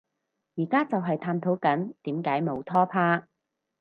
[0.55, 3.27] 而家就係探討緊點解冇拖拍